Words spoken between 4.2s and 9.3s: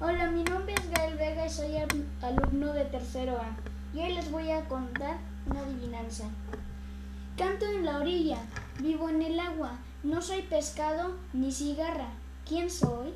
voy a contar una adivinanza. Canto en la orilla, vivo en